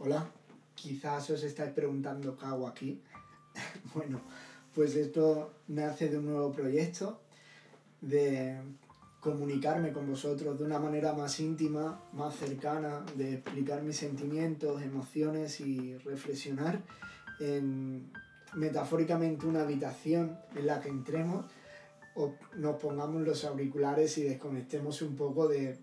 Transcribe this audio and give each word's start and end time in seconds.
Hola, 0.00 0.30
quizás 0.76 1.28
os 1.30 1.42
estáis 1.42 1.72
preguntando 1.72 2.36
qué 2.38 2.46
hago 2.46 2.68
aquí. 2.68 3.02
bueno, 3.94 4.20
pues 4.72 4.94
esto 4.94 5.54
nace 5.66 6.08
de 6.08 6.18
un 6.18 6.26
nuevo 6.26 6.52
proyecto, 6.52 7.20
de 8.00 8.60
comunicarme 9.18 9.92
con 9.92 10.06
vosotros 10.08 10.56
de 10.56 10.64
una 10.64 10.78
manera 10.78 11.14
más 11.14 11.40
íntima, 11.40 12.00
más 12.12 12.36
cercana, 12.36 13.04
de 13.16 13.34
explicar 13.34 13.82
mis 13.82 13.96
sentimientos, 13.96 14.80
emociones 14.82 15.58
y 15.58 15.98
reflexionar 15.98 16.80
en 17.40 18.12
metafóricamente 18.54 19.46
una 19.46 19.62
habitación 19.62 20.38
en 20.54 20.66
la 20.66 20.80
que 20.80 20.90
entremos 20.90 21.44
o 22.14 22.34
nos 22.54 22.76
pongamos 22.76 23.22
los 23.22 23.44
auriculares 23.44 24.16
y 24.18 24.22
desconectemos 24.22 25.02
un 25.02 25.16
poco 25.16 25.48
de 25.48 25.76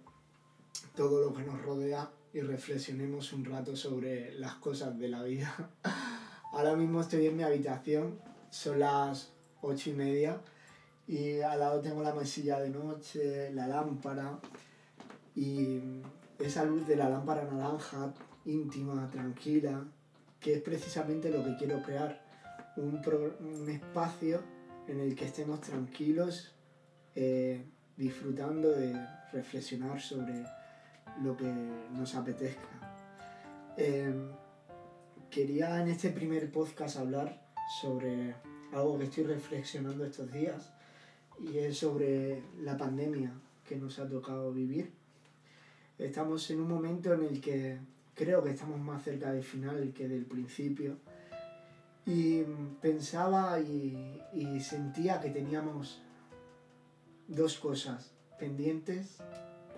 todo 0.96 1.20
lo 1.20 1.34
que 1.34 1.44
nos 1.44 1.62
rodea 1.62 2.10
y 2.36 2.42
reflexionemos 2.42 3.32
un 3.32 3.46
rato 3.46 3.78
sobre 3.78 4.34
las 4.34 4.56
cosas 4.56 5.00
de 5.00 5.08
la 5.08 5.24
vida. 5.24 5.72
Ahora 6.52 6.76
mismo 6.76 7.00
estoy 7.00 7.28
en 7.28 7.38
mi 7.38 7.44
habitación, 7.44 8.20
son 8.50 8.80
las 8.82 9.32
ocho 9.62 9.92
y 9.92 9.94
media 9.94 10.42
y 11.08 11.40
al 11.40 11.60
lado 11.60 11.80
tengo 11.80 12.04
la 12.04 12.14
mesilla 12.14 12.60
de 12.60 12.72
noche, 12.72 13.54
la 13.54 13.68
lámpara 13.68 14.38
y 15.34 15.80
esa 16.38 16.66
luz 16.66 16.86
de 16.86 16.98
la 16.98 17.08
lámpara 17.08 17.46
naranja, 17.46 18.14
íntima, 18.44 19.10
tranquila, 19.10 19.86
que 20.42 20.56
es 20.56 20.62
precisamente 20.62 21.30
lo 21.30 21.42
que 21.42 21.56
quiero 21.56 21.82
crear, 21.84 22.22
un, 22.76 23.02
un 23.40 23.70
espacio 23.70 24.44
en 24.90 25.00
el 25.00 25.16
que 25.16 25.24
estemos 25.24 25.62
tranquilos, 25.62 26.54
eh, 27.16 27.66
disfrutando 27.96 28.72
de 28.72 28.94
reflexionar 29.32 30.02
sobre 30.02 30.44
lo 31.24 31.36
que 31.36 31.52
nos 31.94 32.16
apetezca. 32.16 32.70
Em, 33.78 34.30
quería 35.30 35.82
en 35.82 35.90
este 35.90 36.10
primer 36.10 36.52
podcast 36.52 36.98
hablar 36.98 37.46
sobre 37.82 38.36
algo 38.74 38.98
que 38.98 39.06
estoy 39.06 39.24
reflexionando 39.26 40.06
estos 40.06 40.32
días 40.32 40.74
y 41.40 41.58
es 41.58 41.78
sobre 41.78 42.44
la 42.62 42.78
pandemia 42.78 43.34
que 43.68 43.76
nos 43.76 44.00
ha 44.00 44.08
tocado 44.08 44.52
vivir. 44.52 44.94
Estamos 45.98 46.50
en 46.52 46.62
un 46.62 46.70
momento 46.70 47.14
en 47.14 47.24
el 47.24 47.42
que 47.42 47.80
creo 48.14 48.44
que 48.44 48.52
estamos 48.52 48.80
más 48.80 49.04
cerca 49.04 49.32
del 49.32 49.44
final 49.44 49.94
que 49.94 50.08
del 50.08 50.26
principio 50.26 50.98
y 52.06 52.44
pensaba 52.82 53.60
y, 53.60 54.22
y 54.34 54.60
sentía 54.60 55.20
que 55.20 55.32
teníamos 55.32 56.02
dos 57.28 57.58
cosas 57.58 58.14
pendientes 58.38 59.18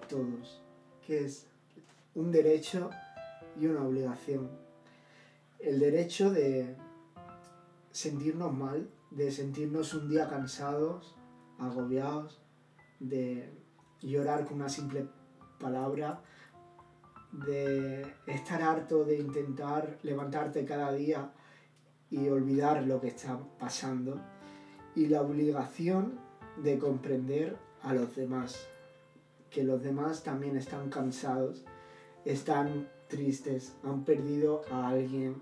todos 0.10 0.67
que 1.08 1.24
es 1.24 1.48
un 2.16 2.34
derecho 2.34 2.90
y 3.58 3.66
una 3.66 3.82
obligación. 3.82 4.50
El 5.58 5.80
derecho 5.80 6.30
de 6.30 6.76
sentirnos 7.92 8.54
mal, 8.54 8.90
de 9.12 9.32
sentirnos 9.32 9.94
un 9.94 10.10
día 10.10 10.28
cansados, 10.28 11.16
agobiados, 11.60 12.42
de 13.00 13.50
llorar 14.02 14.44
con 14.46 14.58
una 14.58 14.68
simple 14.68 15.08
palabra, 15.60 16.22
de 17.32 18.06
estar 18.26 18.62
harto 18.62 19.06
de 19.06 19.18
intentar 19.18 20.00
levantarte 20.04 20.66
cada 20.66 20.92
día 20.92 21.32
y 22.10 22.28
olvidar 22.28 22.84
lo 22.84 23.00
que 23.00 23.08
está 23.08 23.40
pasando, 23.58 24.20
y 24.94 25.08
la 25.08 25.22
obligación 25.22 26.20
de 26.62 26.78
comprender 26.78 27.58
a 27.82 27.94
los 27.94 28.14
demás 28.16 28.68
que 29.58 29.64
los 29.64 29.82
demás 29.82 30.22
también 30.22 30.56
están 30.56 30.92
cansados, 30.92 31.66
están 32.26 32.88
tristes, 33.08 33.74
han 33.84 34.06
perdido 34.06 34.62
a 34.70 34.90
alguien. 34.90 35.38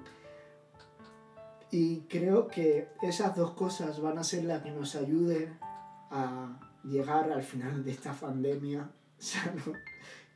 Y 1.70 2.00
creo 2.08 2.48
que 2.48 2.88
esas 3.04 3.36
dos 3.36 3.52
cosas 3.52 4.00
van 4.00 4.18
a 4.18 4.24
ser 4.24 4.46
las 4.46 4.64
que 4.64 4.72
nos 4.72 4.96
ayuden 4.96 5.58
a 6.12 6.58
llegar 6.86 7.30
al 7.30 7.44
final 7.44 7.84
de 7.84 7.92
esta 7.92 8.14
pandemia 8.14 8.90
sano 9.18 9.74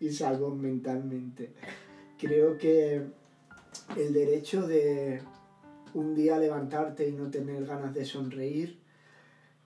y 0.02 0.12
salvo 0.12 0.54
mentalmente. 0.54 1.54
Creo 2.18 2.58
que 2.58 3.02
el 3.96 4.12
derecho 4.12 4.68
de 4.68 5.22
un 5.94 6.16
día 6.16 6.38
levantarte 6.38 7.08
y 7.08 7.14
no 7.14 7.32
tener 7.32 7.66
ganas 7.66 7.94
de 7.94 8.04
sonreír 8.04 8.78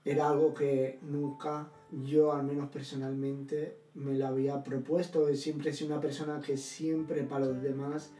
era 0.04 0.28
algo 0.28 0.52
que 0.52 0.98
nunca 1.02 1.68
yo, 1.90 2.32
al 2.32 2.44
menos 2.44 2.70
personalmente, 2.70 3.78
me 3.94 4.14
lo 4.14 4.26
había 4.26 4.62
propuesto. 4.62 5.32
Siempre 5.34 5.70
he 5.70 5.72
sido 5.72 5.92
una 5.92 6.00
persona 6.00 6.40
que 6.40 6.56
siempre 6.56 7.22
para 7.22 7.46
los 7.46 7.62
demás 7.62 8.10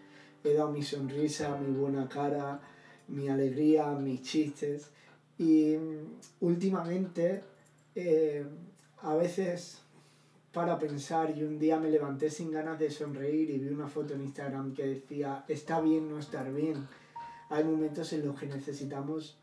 he 0.43 0.55
dado 0.55 0.71
mi 0.71 0.83
sonrisa, 0.83 1.56
mi 1.56 1.77
buena 1.77 2.09
cara, 2.09 2.61
mi 3.09 3.28
alegría, 3.28 3.91
mis 3.93 4.22
chistes. 4.22 4.91
Y 5.39 5.77
mm, 5.77 6.45
últimamente, 6.45 7.43
eh, 7.95 8.47
a 8.99 9.15
veces 9.16 9.81
para 10.53 10.78
pensar 10.78 11.37
y 11.37 11.43
un 11.43 11.59
día 11.59 11.81
me 11.81 11.91
levanté 11.91 12.31
sin 12.31 12.53
ganas 12.53 12.78
de 12.78 12.89
sonreír 12.89 13.51
y 13.51 13.59
vi 13.59 13.69
una 13.69 13.89
foto 13.89 14.15
en 14.15 14.22
Instagram 14.22 14.72
que 14.72 14.87
decía, 14.87 15.45
está 15.49 15.81
bien 15.81 16.09
no 16.09 16.19
estar 16.19 16.53
bien. 16.53 16.87
Hay 17.51 17.65
momentos 17.65 18.12
en 18.12 18.25
los 18.25 18.39
que 18.39 18.47
necesitamos 18.47 19.37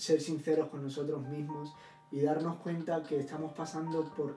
ser 0.00 0.20
sinceros 0.20 0.68
con 0.70 0.82
nosotros 0.82 1.28
mismos 1.28 1.74
y 2.10 2.20
darnos 2.20 2.56
cuenta 2.56 3.02
que 3.02 3.20
estamos 3.20 3.52
pasando 3.52 4.02
por 4.16 4.34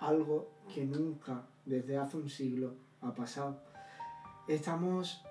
algo 0.00 0.48
que 0.72 0.84
nunca 0.84 1.44
desde 1.64 1.98
hace 1.98 2.16
un 2.18 2.30
siglo 2.30 2.74
ha 3.00 3.12
pasado. 3.12 3.60
Estamos 4.46 5.22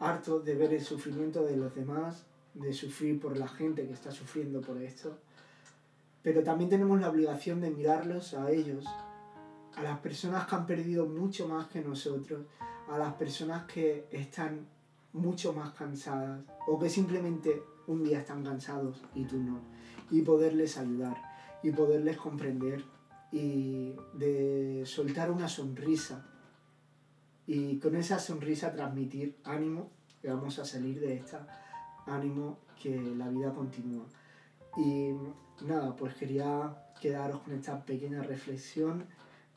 hartos 0.00 0.42
de 0.42 0.54
ver 0.54 0.72
el 0.72 0.82
sufrimiento 0.82 1.44
de 1.44 1.56
los 1.58 1.74
demás, 1.74 2.24
de 2.54 2.72
sufrir 2.72 3.20
por 3.20 3.36
la 3.36 3.46
gente 3.46 3.86
que 3.86 3.92
está 3.92 4.10
sufriendo 4.10 4.62
por 4.62 4.78
esto, 4.78 5.18
pero 6.22 6.42
también 6.42 6.70
tenemos 6.70 6.98
la 7.00 7.10
obligación 7.10 7.60
de 7.60 7.70
mirarlos 7.70 8.32
a 8.32 8.50
ellos, 8.50 8.86
a 9.76 9.82
las 9.82 9.98
personas 9.98 10.46
que 10.46 10.54
han 10.54 10.66
perdido 10.66 11.04
mucho 11.04 11.46
más 11.46 11.68
que 11.68 11.82
nosotros, 11.82 12.46
a 12.88 12.96
las 12.96 13.12
personas 13.14 13.66
que 13.66 14.08
están 14.10 14.66
mucho 15.12 15.52
más 15.52 15.74
cansadas 15.74 16.40
o 16.66 16.78
que 16.78 16.88
simplemente 16.88 17.62
un 17.86 18.02
día 18.02 18.20
están 18.20 18.44
cansados 18.44 19.02
y 19.14 19.24
tú 19.24 19.38
no, 19.38 19.60
y 20.10 20.22
poderles 20.22 20.78
ayudar 20.78 21.16
y 21.62 21.70
poderles 21.70 22.16
comprender 22.18 22.84
y 23.32 23.94
de 24.14 24.82
soltar 24.84 25.30
una 25.30 25.48
sonrisa 25.48 26.26
y 27.46 27.78
con 27.78 27.96
esa 27.96 28.18
sonrisa 28.18 28.72
transmitir 28.72 29.36
ánimo, 29.44 29.90
que 30.22 30.28
vamos 30.28 30.58
a 30.58 30.64
salir 30.64 31.00
de 31.00 31.14
esta, 31.14 31.46
ánimo 32.06 32.58
que 32.80 32.96
la 33.16 33.28
vida 33.28 33.52
continúa. 33.52 34.06
Y 34.76 35.12
nada, 35.64 35.94
pues 35.96 36.14
quería 36.14 36.76
quedaros 37.00 37.40
con 37.40 37.52
esta 37.52 37.84
pequeña 37.84 38.22
reflexión 38.22 39.06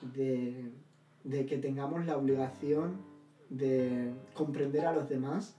de, 0.02 0.72
de 1.24 1.46
que 1.46 1.58
tengamos 1.58 2.06
la 2.06 2.18
obligación 2.18 3.02
de 3.50 4.14
comprender 4.34 4.86
a 4.86 4.92
los 4.92 5.08
demás 5.08 5.56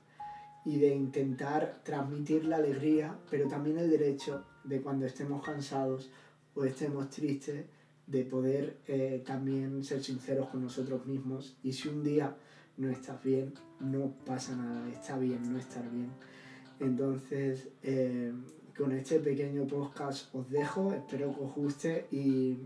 y 0.69 0.79
de 0.79 0.95
intentar 0.95 1.81
transmitir 1.83 2.45
la 2.45 2.57
alegría, 2.57 3.19
pero 3.31 3.49
también 3.49 3.79
el 3.79 3.89
derecho 3.89 4.45
de 4.65 4.83
cuando 4.83 5.07
estemos 5.07 5.43
cansados 5.43 6.11
o 6.55 6.63
estemos 6.63 7.09
tristes, 7.09 7.65
de 8.07 8.25
poder 8.25 8.77
eh, 8.87 9.23
también 9.25 9.83
ser 9.83 10.05
sinceros 10.05 10.51
con 10.51 10.63
nosotros 10.63 11.07
mismos 11.07 11.57
y 11.63 11.73
si 11.73 11.89
un 11.89 12.05
día 12.05 12.37
no 12.77 12.91
estás 12.91 13.23
bien, 13.23 13.55
no 13.81 14.13
pasa 14.27 14.57
nada, 14.57 14.87
está 14.91 15.17
bien 15.19 15.51
no 15.51 15.59
estar 15.59 15.91
bien. 15.91 16.11
Entonces, 16.81 17.69
eh, 17.83 18.31
con 18.77 18.93
este 18.93 19.21
pequeño 19.21 19.67
podcast 19.67 20.35
os 20.35 20.51
dejo, 20.51 20.93
espero 20.93 21.35
que 21.35 21.45
os 21.45 21.55
guste 21.55 22.07
y 22.11 22.59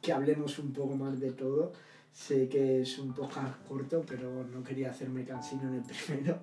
que 0.00 0.12
hablemos 0.12 0.60
un 0.60 0.72
poco 0.72 0.94
más 0.94 1.18
de 1.18 1.32
todo. 1.32 1.72
Sé 2.12 2.48
que 2.48 2.82
es 2.82 2.98
un 2.98 3.14
podcast 3.14 3.66
corto, 3.66 4.04
pero 4.06 4.44
no 4.44 4.62
quería 4.64 4.90
hacerme 4.90 5.24
cansino 5.24 5.68
en 5.68 5.74
el 5.74 5.82
primero. 6.06 6.38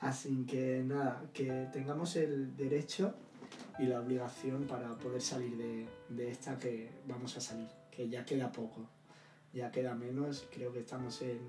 Así 0.00 0.44
que 0.46 0.82
nada, 0.84 1.22
que 1.32 1.68
tengamos 1.72 2.16
el 2.16 2.56
derecho 2.56 3.14
y 3.78 3.84
la 3.84 4.00
obligación 4.00 4.64
para 4.64 4.96
poder 4.96 5.20
salir 5.20 5.56
de, 5.56 5.86
de 6.08 6.30
esta 6.30 6.58
que 6.58 6.90
vamos 7.06 7.36
a 7.36 7.40
salir, 7.40 7.68
que 7.90 8.08
ya 8.08 8.24
queda 8.24 8.50
poco, 8.50 8.88
ya 9.52 9.70
queda 9.70 9.94
menos, 9.94 10.48
creo 10.50 10.72
que 10.72 10.80
estamos 10.80 11.20
en, 11.22 11.40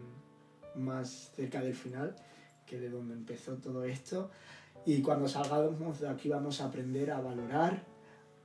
más 0.75 1.31
cerca 1.35 1.61
del 1.61 1.75
final 1.75 2.15
que 2.65 2.79
de 2.79 2.89
donde 2.89 3.13
empezó 3.13 3.55
todo 3.57 3.83
esto. 3.83 4.31
Y 4.85 5.01
cuando 5.01 5.27
salgamos 5.27 5.99
de 5.99 6.09
aquí 6.09 6.29
vamos 6.29 6.61
a 6.61 6.65
aprender 6.65 7.11
a 7.11 7.19
valorar, 7.19 7.83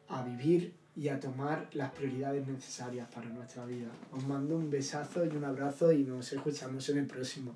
a 0.09 0.23
vivir 0.23 0.75
y 0.95 1.09
a 1.09 1.21
tomar 1.21 1.69
las 1.73 1.93
prioridades 1.93 2.47
necesarias 2.47 3.09
para 3.15 3.29
nuestra 3.29 3.65
vida. 3.65 3.89
Os 4.13 4.27
mando 4.27 4.57
un 4.57 4.71
besazo 4.71 5.25
y 5.25 5.29
un 5.29 5.45
abrazo 5.45 5.93
y 5.93 6.05
nos 6.05 6.33
escuchamos 6.33 6.89
en 6.89 6.99
el 6.99 7.07
próximo. 7.07 7.55